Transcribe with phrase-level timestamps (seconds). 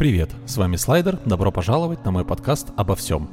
[0.00, 3.28] Привет, с вами Слайдер, добро пожаловать на мой подкаст обо всем.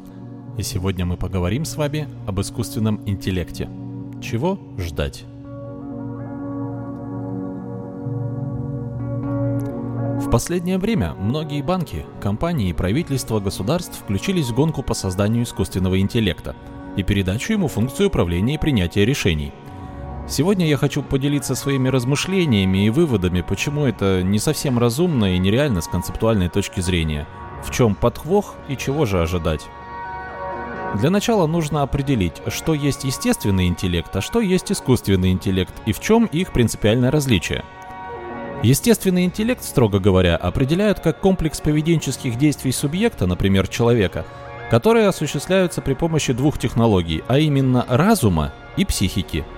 [0.58, 3.70] И сегодня мы поговорим с вами об искусственном интеллекте.
[4.22, 5.24] Чего ждать?
[10.20, 16.02] В последнее время многие банки, компании и правительства государств включились в гонку по созданию искусственного
[16.02, 16.54] интеллекта
[16.98, 19.54] и передачу ему функцию управления и принятия решений–
[20.30, 25.80] Сегодня я хочу поделиться своими размышлениями и выводами, почему это не совсем разумно и нереально
[25.80, 27.26] с концептуальной точки зрения.
[27.64, 29.66] В чем подхвох и чего же ожидать.
[30.96, 36.02] Для начала нужно определить, что есть естественный интеллект, а что есть искусственный интеллект и в
[36.02, 37.64] чем их принципиальное различие.
[38.64, 44.26] Естественный интеллект, строго говоря, определяют как комплекс поведенческих действий субъекта, например, человека,
[44.72, 49.46] которые осуществляются при помощи двух технологий, а именно разума и психики–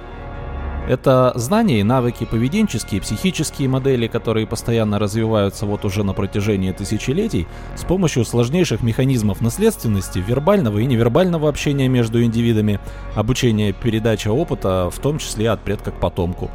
[0.90, 7.48] это знания и навыки, поведенческие, психические модели, которые постоянно развиваются вот уже на протяжении тысячелетий
[7.76, 12.80] с помощью сложнейших механизмов наследственности, вербального и невербального общения между индивидами,
[13.16, 16.50] обучения, передача опыта, в том числе от предка к потомку.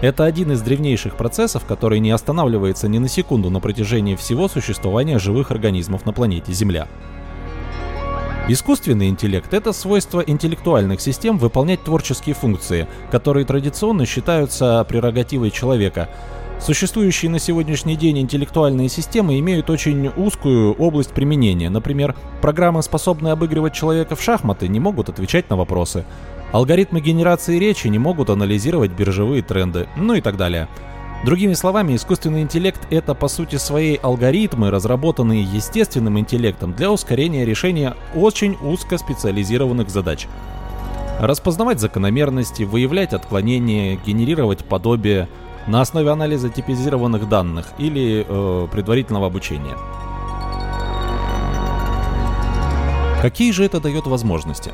[0.00, 5.18] Это один из древнейших процессов, который не останавливается ни на секунду на протяжении всего существования
[5.18, 6.86] живых организмов на планете Земля.
[8.52, 16.08] Искусственный интеллект– это свойство интеллектуальных систем выполнять творческие функции, которые традиционно считаются прерогативой человека.
[16.58, 21.70] Существующие на сегодняшний день интеллектуальные системы имеют очень узкую область применения.
[21.70, 26.04] Например, программы, способные обыгрывать человека в шахматы, не могут отвечать на вопросы.
[26.50, 30.66] Алгоритмы генерации речи не могут анализировать биржевые тренды, ну и так далее–
[31.22, 37.94] Другими словами, искусственный интеллект— это по сути свои алгоритмы, разработанные естественным интеллектом для ускорения решения
[38.14, 40.26] очень узкоспециализированных задач.
[41.20, 45.28] Распознавать закономерности, выявлять отклонения, генерировать подобие
[45.66, 49.76] на основе анализа типизированных данных или э, предварительного обучения.
[53.20, 54.72] Какие же это дает возможности?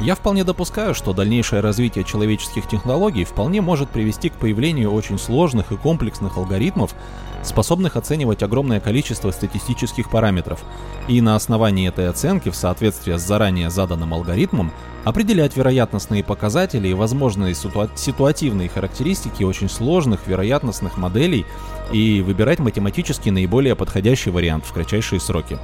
[0.00, 5.72] Я вполне допускаю, что дальнейшее развитие человеческих технологий вполне может привести к появлению очень сложных
[5.72, 6.94] и комплексных алгоритмов,
[7.42, 10.64] способных оценивать огромное количество статистических параметров,
[11.06, 14.72] и на основании этой оценки в соответствии с заранее заданным алгоритмом
[15.04, 21.44] определять вероятностные показатели и возможные ситуа- ситуативные характеристики очень сложных вероятностных моделей
[21.92, 25.58] и выбирать математически наиболее подходящий вариант в кратчайшие сроки.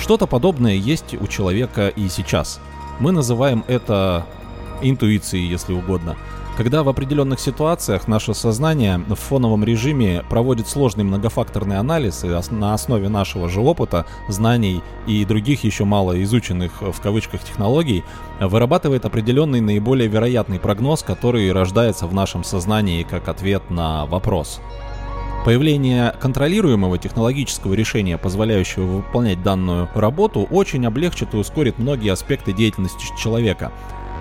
[0.00, 2.58] Что-то подобное есть у человека и сейчас–
[3.00, 4.26] мы называем это
[4.82, 6.16] интуицией, если угодно.
[6.56, 12.72] Когда в определенных ситуациях наше сознание в фоновом режиме проводит сложный многофакторный анализ и на
[12.72, 18.04] основе нашего же опыта, знаний и других еще мало изученных в кавычках технологий,
[18.40, 24.60] вырабатывает определенный наиболее вероятный прогноз, который рождается в нашем сознании как ответ на вопрос.
[25.46, 33.04] Появление контролируемого технологического решения, позволяющего выполнять данную работу, очень облегчит и ускорит многие аспекты деятельности
[33.16, 33.70] человека,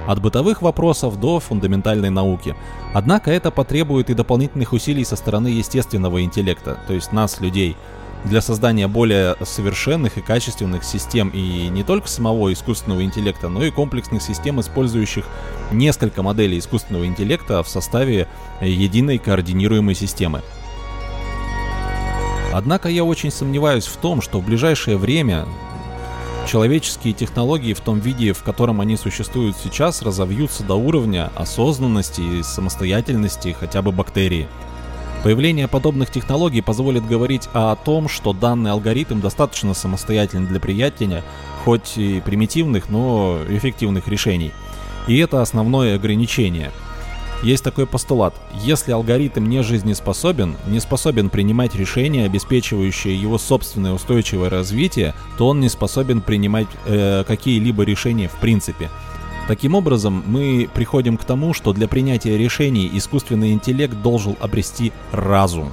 [0.06, 2.56] от бытовых вопросов до фундаментальной науки.
[2.94, 7.76] Однако это потребует и дополнительных усилий со стороны естественного интеллекта, то есть нас, людей,
[8.24, 13.72] для создания более совершенных и качественных систем и не только самого искусственного интеллекта, но и
[13.72, 15.26] комплексных систем, использующих
[15.72, 18.28] несколько моделей искусственного интеллекта в составе
[18.62, 20.44] единой координируемой системы.
[22.56, 25.46] Однако я очень сомневаюсь в том, что в ближайшее время
[26.48, 32.44] человеческие технологии в том виде, в котором они существуют сейчас, разовьются до уровня осознанности и
[32.44, 34.48] самостоятельности хотя бы бактерии.
[35.22, 41.26] Появление подобных технологий позволит говорить о том, что данный алгоритм достаточно самостоятельный для приятия,
[41.66, 44.54] хоть и примитивных, но эффективных решений.
[45.10, 46.72] И это основное ограничение–
[47.46, 48.34] есть такой постулат.
[48.64, 55.60] Если алгоритм не жизнеспособен, не способен принимать решения, обеспечивающие его собственное устойчивое развитие, то он
[55.60, 58.90] не способен принимать э, какие-либо решения в принципе.
[59.48, 65.72] Таким образом, мы приходим к тому, что для принятия решений искусственный интеллект должен обрести разум.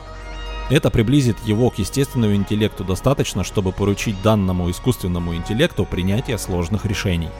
[0.68, 7.30] Это приблизит его к естественному интеллекту достаточно, чтобы поручить данному искусственному интеллекту принятие сложных решений.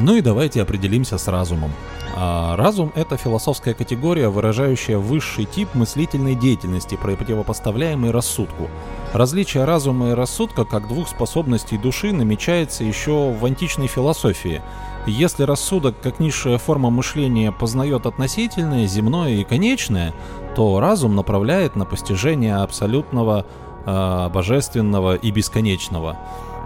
[0.00, 1.70] Ну и давайте определимся с разумом.
[2.16, 8.68] А разум— это философская категория, выражающая высший тип мыслительной деятельности, противопоставляемый рассудку.
[9.12, 14.62] Различие разума и рассудка как двух способностей души намечается еще в античной философии.
[15.06, 20.12] Если рассудок, как низшая форма мышления, познает относительное, земное и конечное,
[20.54, 23.46] то разум направляет на постижение абсолютного,
[23.86, 26.18] э, божественного и бесконечного.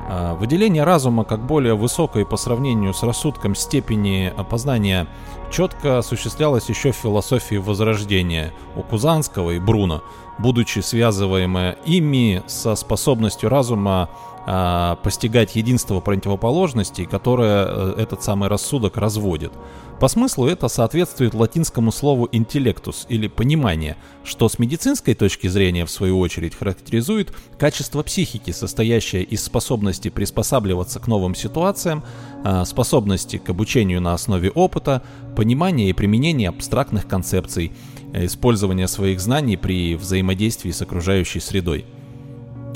[0.07, 5.07] А, выделение разума как более высокой по сравнению с рассудком степени опознания
[5.51, 10.03] четко осуществлялось еще в философии Возрождения у Кузанского и Бруно,
[10.39, 14.11] будучи связываемое ими со способностью разума
[14.47, 19.53] а, постигать единство противоположностей, которое э, этот самый рассудок разводит.
[20.01, 25.91] По смыслу это соответствует латинскому слову «интеллектус» или «понимание», что с медицинской точки зрения, в
[25.91, 32.05] свою очередь, характеризует качество психики, состоящее из способности приспосабливаться к новым ситуациям,
[32.45, 35.03] а, способности к обучению на основе опыта,
[35.37, 37.73] понимания и применения абстрактных концепций,
[38.13, 41.87] э, использования своих знаний при взаимодействии с окружающей средой.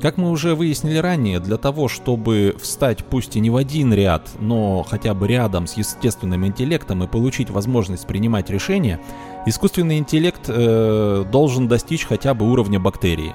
[0.01, 4.29] Как мы уже выяснили ранее, для того, чтобы встать пусть и не в один ряд,
[4.39, 9.01] но хотя бы рядом с естественным интеллектом и получить возможность принимать решения,
[9.45, 13.35] искусственный интеллект э, должен достичь хотя бы уровня бактерии.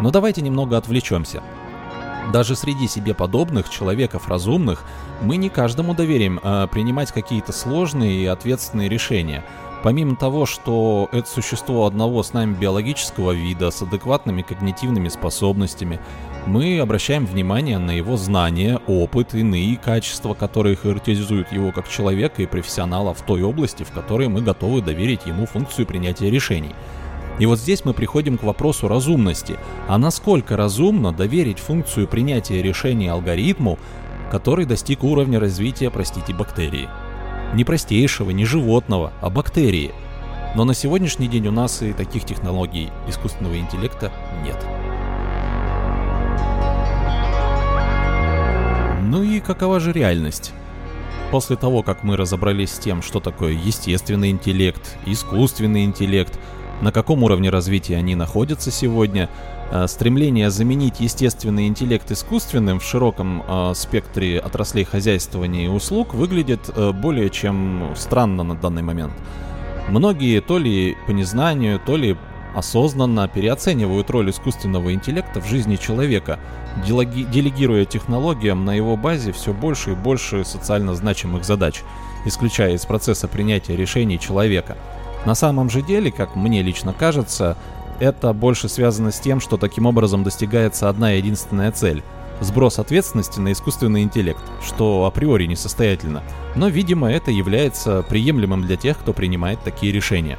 [0.00, 1.42] Но давайте немного отвлечемся.
[2.32, 4.84] Даже среди себе подобных человеков разумных
[5.20, 9.44] мы не каждому доверим э, принимать какие-то сложные и ответственные решения–
[9.82, 16.00] Помимо того, что это существо одного с нами биологического вида, с адекватными когнитивными способностями,
[16.46, 22.46] мы обращаем внимание на его знания, опыт, иные качества, которые характеризуют его как человека и
[22.46, 26.74] профессионала в той области, в которой мы готовы доверить ему функцию принятия решений.
[27.38, 29.56] И вот здесь мы приходим к вопросу разумности.
[29.88, 33.78] А насколько разумно доверить функцию принятия решений алгоритму,
[34.30, 36.86] который достиг уровня развития, простите, бактерии?
[37.54, 39.92] Не простейшего, не животного, а бактерии.
[40.54, 44.12] Но на сегодняшний день у нас и таких технологий искусственного интеллекта
[44.44, 44.56] нет.
[49.02, 50.52] Ну и какова же реальность?
[51.32, 56.38] После того, как мы разобрались с тем, что такое естественный интеллект, искусственный интеллект,
[56.80, 59.28] на каком уровне развития они находятся сегодня,
[59.86, 66.92] стремление заменить естественный интеллект искусственным в широком э, спектре отраслей хозяйствования и услуг выглядит э,
[66.92, 69.12] более чем странно на данный момент.
[69.88, 72.16] Многие то ли по незнанию, то ли
[72.54, 76.38] осознанно переоценивают роль искусственного интеллекта в жизни человека,
[76.86, 81.82] делегируя технологиям на его базе все больше и больше социально значимых задач,
[82.24, 84.76] исключая из процесса принятия решений человека.
[85.26, 87.56] На самом же деле, как мне лично кажется,
[88.00, 92.02] это больше связано с тем, что таким образом достигается одна единственная цель–
[92.40, 96.22] сброс ответственности на искусственный интеллект, что априори несостоятельно,
[96.56, 100.38] но, видимо, это является приемлемым для тех, кто принимает такие решения.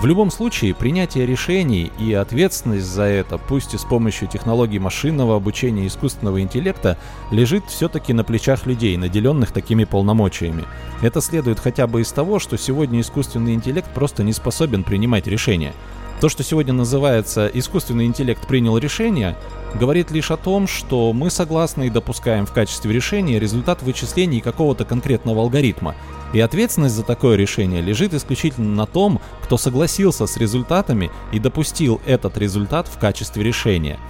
[0.00, 5.36] В любом случае, принятие решений и ответственность за это, пусть и с помощью технологий машинного
[5.36, 6.98] обучения и искусственного интеллекта,
[7.30, 10.64] лежит все-таки на плечах людей, наделенных такими полномочиями.
[11.00, 15.72] Это следует хотя бы из того, что сегодня искусственный интеллект просто не способен принимать решения–
[16.20, 19.36] то, что сегодня называется «искусственный интеллект принял решение»,
[19.74, 24.84] говорит лишь о том, что мы согласны и допускаем в качестве решения результат вычислений какого-то
[24.84, 25.94] конкретного алгоритма.
[26.32, 32.00] И ответственность за такое решение лежит исключительно на том, кто согласился с результатами и допустил
[32.06, 33.98] этот результат в качестве решения–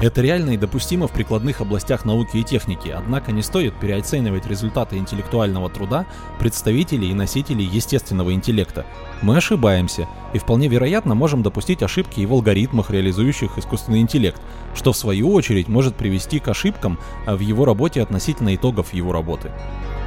[0.00, 4.96] это реально и допустимо в прикладных областях науки и техники, однако не стоит переоценивать результаты
[4.96, 6.06] интеллектуального труда
[6.38, 8.86] представителей и носителей естественного интеллекта.
[9.20, 14.40] Мы ошибаемся, и вполне вероятно можем допустить ошибки и в алгоритмах, реализующих искусственный интеллект,
[14.74, 19.12] что в свою очередь может привести к ошибкам а, в его работе относительно итогов его
[19.12, 19.52] работы.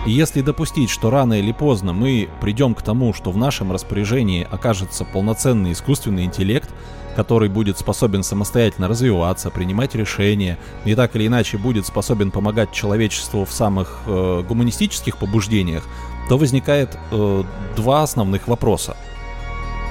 [0.06, 4.46] И если допустить, что рано или поздно мы придем к тому, что в нашем распоряжении
[4.50, 6.70] окажется полноценный искусственный интеллект,
[7.16, 13.46] который будет способен самостоятельно развиваться, принимать решения и так или иначе будет способен помогать человечеству
[13.46, 15.84] в самых э, гуманистических побуждениях,
[16.30, 17.44] то возникает э,
[17.76, 18.96] два основных вопроса.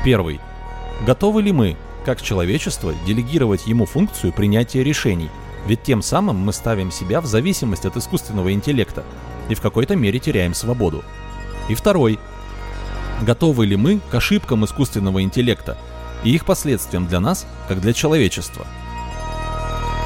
[0.05, 0.41] Первый.
[1.07, 5.31] Готовы ли мы, как человечество, делегировать ему функцию принятия решений?
[5.67, 9.05] Ведь тем самым мы ставим себя в зависимость от искусственного интеллекта
[9.49, 11.05] и в какой-то мере теряем свободу.
[11.69, 12.19] И второй.
[13.21, 15.79] Готовы ли мы к ошибкам искусственного интеллекта,
[16.25, 18.67] и их последствиям для нас, как для человечества.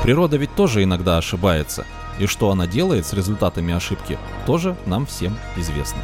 [0.03, 1.85] Природа ведь тоже иногда ошибается,
[2.19, 6.01] и что она делает с результатами ошибки, тоже нам всем известно.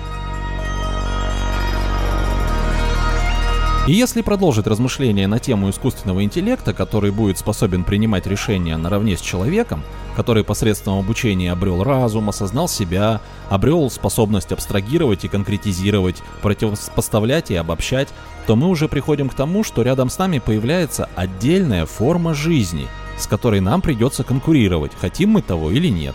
[3.85, 9.21] И если продолжить размышления на тему искусственного интеллекта, который будет способен принимать решения наравне с
[9.21, 9.83] человеком,
[10.15, 13.21] который посредством обучения обрел разум, осознал себя,
[13.51, 18.09] обрел способность абстрагировать и конкретизировать, противопоставлять и обобщать,
[18.47, 22.87] то мы уже приходим к тому, что рядом с нами появляется отдельная форма жизни,
[23.19, 26.15] с которой нам придется конкурировать, хотим мы того или нет.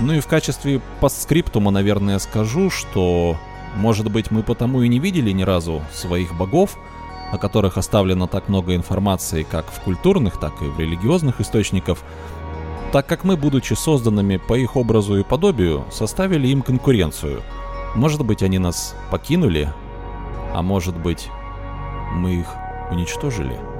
[0.00, 3.36] Ну и в качестве постскриптума, наверное, скажу, что
[3.76, 6.78] может быть, мы потому и не видели ни разу своих богов,
[7.30, 11.98] о которых оставлено так много информации как в культурных, так и в религиозных источниках,
[12.92, 17.42] так как мы, будучи созданными по их образу и подобию, составили им конкуренцию.
[17.94, 19.70] Может быть, они нас покинули,
[20.54, 21.28] а может быть,
[22.12, 22.46] мы их
[22.90, 23.75] уничтожили.